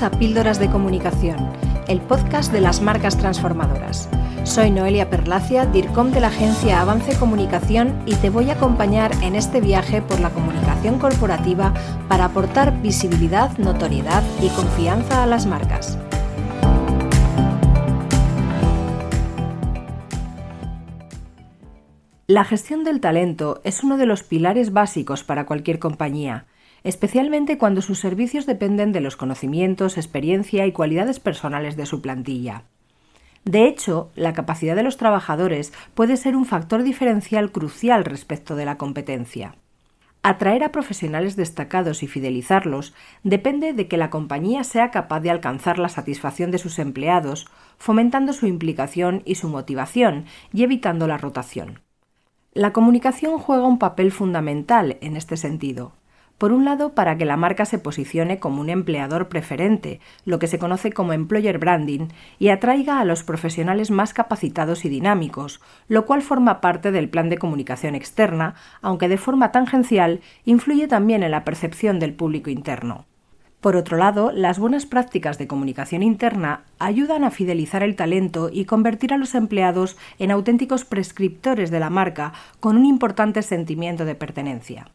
[0.00, 1.52] A Píldoras de Comunicación,
[1.86, 4.08] el podcast de las marcas transformadoras.
[4.42, 9.36] Soy Noelia Perlacia, DIRCOM de la agencia Avance Comunicación y te voy a acompañar en
[9.36, 11.74] este viaje por la comunicación corporativa
[12.08, 15.98] para aportar visibilidad, notoriedad y confianza a las marcas.
[22.26, 26.46] La gestión del talento es uno de los pilares básicos para cualquier compañía
[26.84, 32.64] especialmente cuando sus servicios dependen de los conocimientos, experiencia y cualidades personales de su plantilla.
[33.44, 38.64] De hecho, la capacidad de los trabajadores puede ser un factor diferencial crucial respecto de
[38.64, 39.56] la competencia.
[40.24, 42.94] Atraer a profesionales destacados y fidelizarlos
[43.24, 48.32] depende de que la compañía sea capaz de alcanzar la satisfacción de sus empleados, fomentando
[48.32, 51.80] su implicación y su motivación y evitando la rotación.
[52.54, 55.92] La comunicación juega un papel fundamental en este sentido.
[56.42, 60.48] Por un lado, para que la marca se posicione como un empleador preferente, lo que
[60.48, 62.08] se conoce como employer branding,
[62.40, 67.28] y atraiga a los profesionales más capacitados y dinámicos, lo cual forma parte del plan
[67.28, 73.06] de comunicación externa, aunque de forma tangencial influye también en la percepción del público interno.
[73.60, 78.64] Por otro lado, las buenas prácticas de comunicación interna ayudan a fidelizar el talento y
[78.64, 84.16] convertir a los empleados en auténticos prescriptores de la marca con un importante sentimiento de
[84.16, 84.86] pertenencia.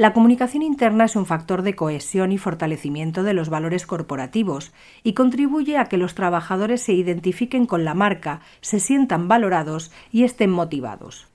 [0.00, 5.12] La comunicación interna es un factor de cohesión y fortalecimiento de los valores corporativos y
[5.12, 10.48] contribuye a que los trabajadores se identifiquen con la marca, se sientan valorados y estén
[10.48, 11.28] motivados.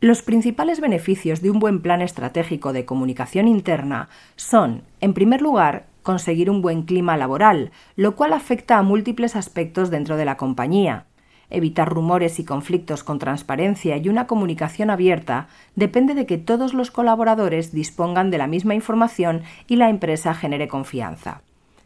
[0.00, 5.86] Los principales beneficios de un buen plan estratégico de comunicación interna son, en primer lugar,
[6.02, 11.06] conseguir un buen clima laboral, lo cual afecta a múltiples aspectos dentro de la compañía,
[11.50, 16.90] Evitar rumores y conflictos con transparencia y una comunicación abierta depende de que todos los
[16.90, 21.40] colaboradores dispongan de la misma información y la empresa genere confianza.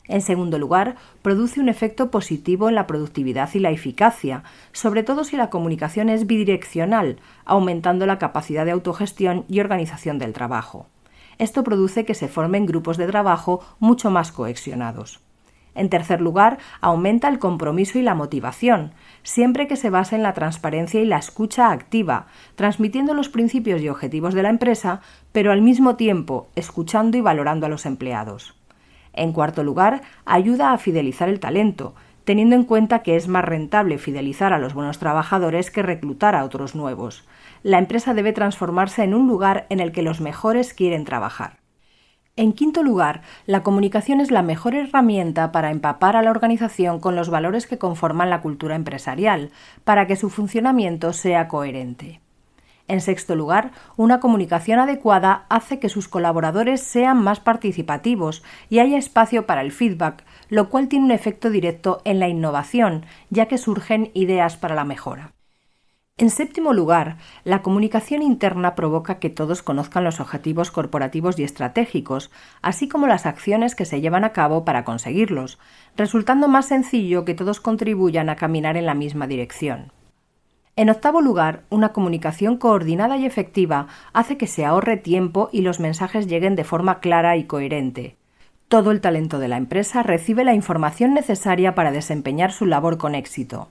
[0.09, 4.43] En segundo lugar, produce un efecto positivo en la productividad y la eficacia,
[4.73, 10.33] sobre todo si la comunicación es bidireccional, aumentando la capacidad de autogestión y organización del
[10.33, 10.89] trabajo.
[11.39, 15.21] Esto produce que se formen grupos de trabajo mucho más cohesionados.
[15.75, 20.34] En tercer lugar, aumenta el compromiso y la motivación, siempre que se base en la
[20.34, 25.00] transparencia y la escucha activa, transmitiendo los principios y objetivos de la empresa,
[25.32, 28.55] pero al mismo tiempo escuchando y valorando a los empleados.
[29.15, 31.94] En cuarto lugar, ayuda a fidelizar el talento,
[32.25, 36.44] teniendo en cuenta que es más rentable fidelizar a los buenos trabajadores que reclutar a
[36.44, 37.27] otros nuevos.
[37.62, 41.62] La empresa debe transformarse en un lugar en el que los mejores quieren trabajar.
[42.34, 47.15] En quinto lugar, la comunicación es la mejor herramienta para empapar a la organización con
[47.15, 49.50] los valores que conforman la cultura empresarial,
[49.84, 52.20] para que su funcionamiento sea coherente.
[52.88, 58.97] En sexto lugar, una comunicación adecuada hace que sus colaboradores sean más participativos y haya
[58.97, 63.59] espacio para el feedback, lo cual tiene un efecto directo en la innovación, ya que
[63.59, 65.32] surgen ideas para la mejora.
[66.19, 72.31] En séptimo lugar, la comunicación interna provoca que todos conozcan los objetivos corporativos y estratégicos,
[72.61, 75.59] así como las acciones que se llevan a cabo para conseguirlos,
[75.97, 79.91] resultando más sencillo que todos contribuyan a caminar en la misma dirección.
[80.77, 85.81] En octavo lugar, una comunicación coordinada y efectiva hace que se ahorre tiempo y los
[85.81, 88.17] mensajes lleguen de forma clara y coherente.
[88.69, 93.15] Todo el talento de la empresa recibe la información necesaria para desempeñar su labor con
[93.15, 93.71] éxito.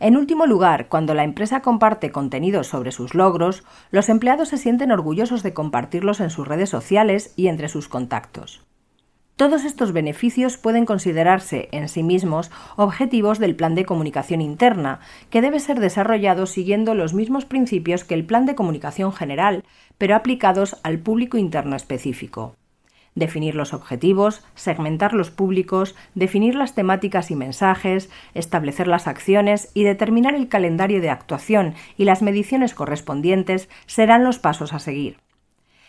[0.00, 4.92] En último lugar, cuando la empresa comparte contenidos sobre sus logros, los empleados se sienten
[4.92, 8.64] orgullosos de compartirlos en sus redes sociales y entre sus contactos.
[9.36, 15.42] Todos estos beneficios pueden considerarse en sí mismos objetivos del plan de comunicación interna, que
[15.42, 19.64] debe ser desarrollado siguiendo los mismos principios que el plan de comunicación general,
[19.98, 22.56] pero aplicados al público interno específico
[23.14, 29.84] definir los objetivos, segmentar los públicos, definir las temáticas y mensajes, establecer las acciones y
[29.84, 35.18] determinar el calendario de actuación y las mediciones correspondientes serán los pasos a seguir.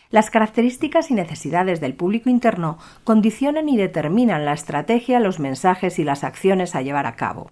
[0.10, 6.04] Las características y necesidades del público interno condicionan y determinan la estrategia, los mensajes y
[6.04, 7.52] las acciones a llevar a cabo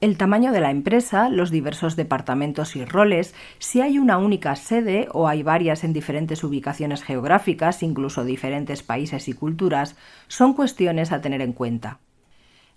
[0.00, 5.08] el tamaño de la empresa, los diversos departamentos y roles, si hay una única sede
[5.12, 9.96] o hay varias en diferentes ubicaciones geográficas, incluso diferentes países y culturas,
[10.28, 11.98] son cuestiones a tener en cuenta.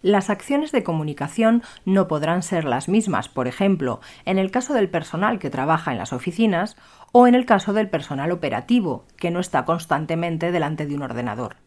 [0.01, 4.89] Las acciones de comunicación no podrán ser las mismas, por ejemplo, en el caso del
[4.89, 6.75] personal que trabaja en las oficinas
[7.13, 11.62] o en el caso del personal operativo, que no está constantemente delante de un ordenador.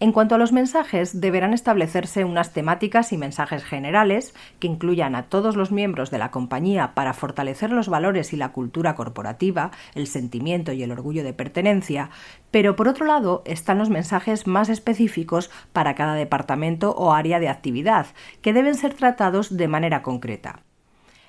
[0.00, 5.24] En cuanto a los mensajes, deberán establecerse unas temáticas y mensajes generales que incluyan a
[5.24, 10.08] todos los miembros de la compañía para fortalecer los valores y la cultura corporativa, el
[10.08, 12.10] sentimiento y el orgullo de pertenencia,
[12.50, 17.48] pero por otro lado están los mensajes más específicos para cada departamento o área de
[17.48, 18.06] actividad,
[18.42, 20.60] que deben ser tratados de manera concreta.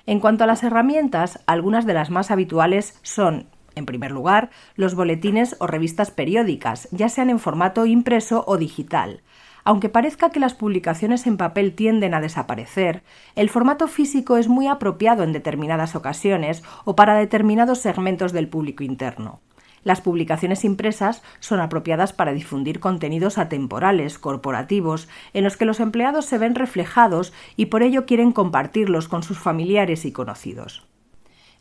[0.06, 3.46] En cuanto a las herramientas, algunas de las más habituales son
[3.76, 9.22] en primer lugar, los boletines o revistas periódicas, ya sean en formato impreso o digital.
[9.64, 13.02] Aunque parezca que las publicaciones en papel tienden a desaparecer,
[13.34, 18.82] el formato físico es muy apropiado en determinadas ocasiones o para determinados segmentos del público
[18.82, 19.40] interno.
[19.82, 26.24] Las publicaciones impresas son apropiadas para difundir contenidos atemporales, corporativos, en los que los empleados
[26.24, 30.86] se ven reflejados y por ello quieren compartirlos con sus familiares y conocidos.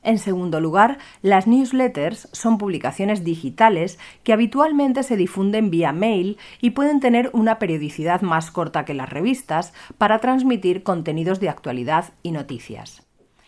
[0.06, 6.70] En segundo lugar, las newsletters son publicaciones digitales que habitualmente se difunden vía mail y
[6.70, 12.32] pueden tener una periodicidad más corta que las revistas para transmitir contenidos de actualidad y
[12.32, 13.05] noticias.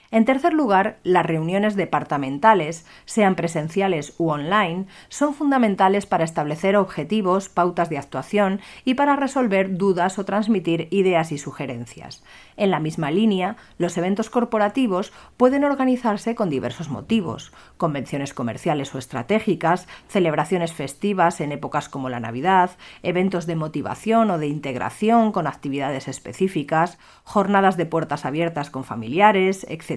[0.09, 7.50] En tercer lugar, las reuniones departamentales, sean presenciales u online, son fundamentales para establecer objetivos,
[7.50, 12.24] pautas de actuación y para resolver dudas o transmitir ideas y sugerencias.
[12.56, 19.00] En la misma línea, los eventos corporativos pueden organizarse con diversos motivos, convenciones comerciales o
[19.00, 22.71] estratégicas, celebraciones festivas en épocas como la Navidad,
[23.03, 29.65] eventos de motivación o de integración con actividades específicas, jornadas de puertas abiertas con familiares,
[29.69, 29.97] etc.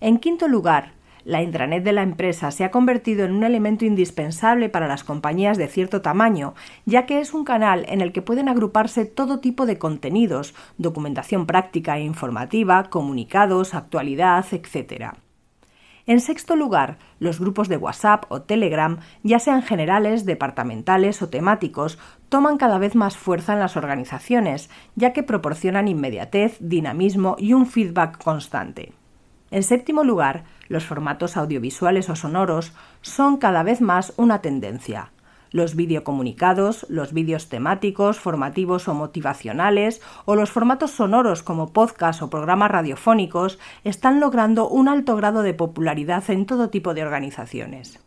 [0.00, 0.94] En quinto lugar,
[1.24, 5.56] la intranet de la empresa se ha convertido en un elemento indispensable para las compañías
[5.56, 9.64] de cierto tamaño, ya que es un canal en el que pueden agruparse todo tipo
[9.64, 15.14] de contenidos, documentación práctica e informativa, comunicados, actualidad, etc.
[16.06, 21.98] En sexto lugar, los grupos de WhatsApp o Telegram, ya sean generales, departamentales o temáticos,
[22.28, 27.66] toman cada vez más fuerza en las organizaciones, ya que proporcionan inmediatez, dinamismo y un
[27.66, 28.92] feedback constante.
[29.52, 32.72] En séptimo lugar, los formatos audiovisuales o sonoros
[33.02, 35.12] son cada vez más una tendencia.
[35.52, 42.30] Los videocomunicados, los vídeos temáticos, formativos o motivacionales, o los formatos sonoros como podcast o
[42.30, 48.00] programas radiofónicos están logrando un alto grado de popularidad en todo tipo de organizaciones.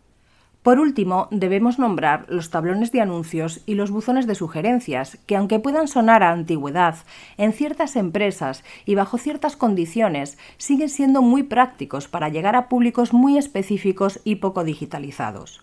[0.65, 5.59] Por último, debemos nombrar los tablones de anuncios y los buzones de sugerencias, que aunque
[5.59, 6.95] puedan sonar a antigüedad,
[7.37, 13.13] en ciertas empresas y bajo ciertas condiciones siguen siendo muy prácticos para llegar a públicos
[13.13, 15.61] muy específicos y poco digitalizados.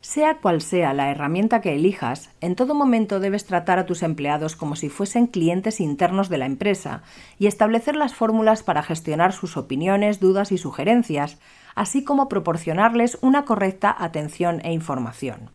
[0.00, 4.54] Sea cual sea la herramienta que elijas, en todo momento debes tratar a tus empleados
[4.54, 7.02] como si fuesen clientes internos de la empresa
[7.38, 11.38] y establecer las fórmulas para gestionar sus opiniones, dudas y sugerencias,
[11.74, 15.50] así como proporcionarles una correcta atención e información.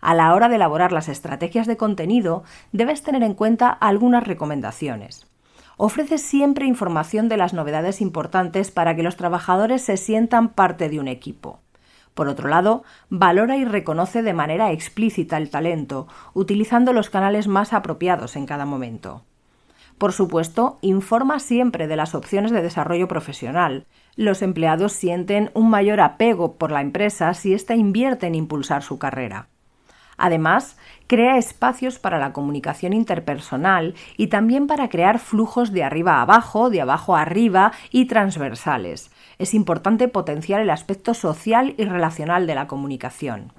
[0.00, 2.42] A la hora de elaborar las estrategias de contenido,
[2.72, 5.26] debes tener en cuenta algunas recomendaciones.
[5.76, 10.98] Ofrece siempre información de las novedades importantes para que los trabajadores se sientan parte de
[10.98, 11.60] un equipo.
[12.18, 17.72] Por otro lado, valora y reconoce de manera explícita el talento, utilizando los canales más
[17.72, 19.22] apropiados en cada momento.
[19.98, 23.86] Por supuesto, informa siempre de las opciones de desarrollo profesional.
[24.16, 28.98] Los empleados sienten un mayor apego por la empresa si ésta invierte en impulsar su
[28.98, 29.46] carrera.
[30.18, 30.76] Además,
[31.06, 36.68] crea espacios para la comunicación interpersonal y también para crear flujos de arriba a abajo,
[36.68, 39.10] de abajo a arriba y transversales.
[39.38, 43.52] Es importante potenciar el aspecto social y relacional de la comunicación.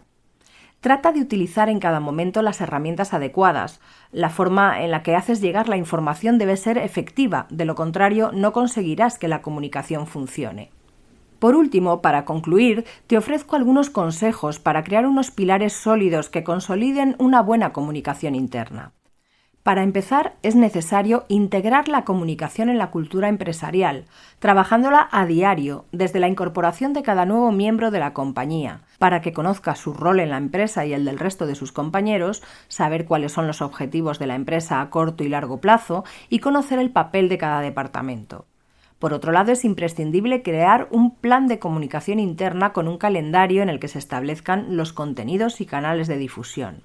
[0.81, 3.81] Trata de utilizar en cada momento las herramientas adecuadas.
[4.11, 8.31] La forma en la que haces llegar la información debe ser efectiva, de lo contrario
[8.33, 10.71] no conseguirás que la comunicación funcione.
[11.39, 17.15] Por último, para concluir, te ofrezco algunos consejos para crear unos pilares sólidos que consoliden
[17.17, 18.91] una buena comunicación interna.
[19.63, 24.05] Para empezar, es necesario integrar la comunicación en la cultura empresarial,
[24.39, 29.33] trabajándola a diario, desde la incorporación de cada nuevo miembro de la compañía, para que
[29.33, 33.31] conozca su rol en la empresa y el del resto de sus compañeros, saber cuáles
[33.31, 37.29] son los objetivos de la empresa a corto y largo plazo y conocer el papel
[37.29, 38.45] de cada departamento.
[38.99, 43.69] Por otro lado, es imprescindible crear un plan de comunicación interna con un calendario en
[43.69, 46.83] el que se establezcan los contenidos y canales de difusión.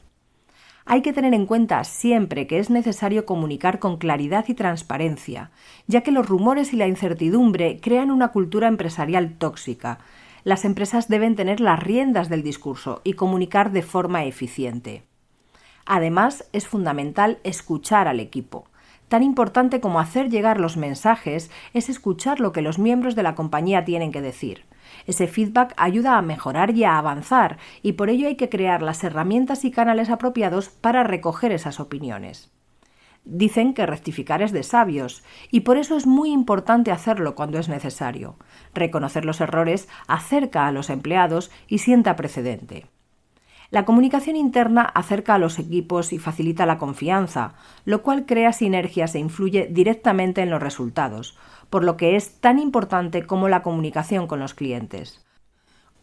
[0.87, 5.51] Hay que tener en cuenta siempre que es necesario comunicar con claridad y transparencia,
[5.87, 9.99] ya que los rumores y la incertidumbre crean una cultura empresarial tóxica.
[10.45, 15.05] Las empresas deben tener las riendas del discurso y comunicar de forma eficiente.
[15.87, 18.67] Además, es fundamental escuchar al equipo.
[19.09, 23.35] Tan importante como hacer llegar los mensajes es escuchar lo que los miembros de la
[23.35, 24.65] compañía tienen que decir.
[25.07, 29.05] Ese feedback ayuda a mejorar y a avanzar, y por ello hay que crear las
[29.05, 32.51] herramientas y canales apropiados para recoger esas opiniones.
[33.27, 37.69] Dicen que rectificar es de sabios, y por eso es muy importante hacerlo cuando es
[37.69, 38.37] necesario.
[38.75, 42.87] Reconocer los errores acerca a los empleados y sienta precedente.
[43.71, 47.55] La comunicación interna acerca a los equipos y facilita la confianza,
[47.85, 51.37] lo cual crea sinergias e influye directamente en los resultados,
[51.71, 55.25] por lo que es tan importante como la comunicación con los clientes.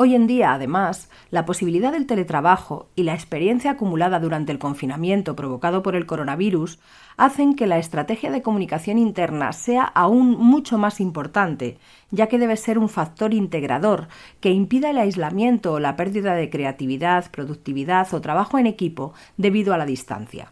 [0.04, 5.36] Hoy en día, además, la posibilidad del teletrabajo y la experiencia acumulada durante el confinamiento
[5.36, 6.80] provocado por el coronavirus
[7.18, 11.78] hacen que la estrategia de comunicación interna sea aún mucho más importante,
[12.10, 14.08] ya que debe ser un factor integrador
[14.40, 19.72] que impida el aislamiento o la pérdida de creatividad, productividad o trabajo en equipo debido
[19.72, 20.52] a la distancia.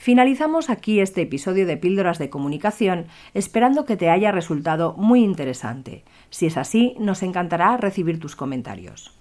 [0.00, 3.04] Finalizamos aquí este episodio de Píldoras de Comunicación
[3.34, 6.04] esperando que te haya resultado muy interesante.
[6.30, 9.12] Si es así, nos encantará recibir tus comentarios.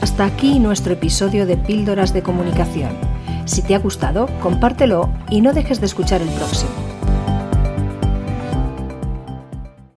[0.00, 2.90] Hasta aquí nuestro episodio de Píldoras de Comunicación.
[3.44, 6.81] Si te ha gustado, compártelo y no dejes de escuchar el próximo.